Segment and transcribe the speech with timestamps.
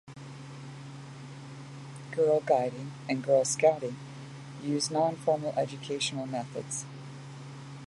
[2.09, 3.95] Girl Guiding and Girl Scouting
[4.63, 6.85] uses non-formal educational methods.